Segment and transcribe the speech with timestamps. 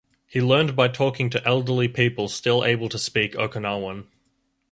[0.25, 4.07] He learned by talking to elderly people still able to speak Okinawan.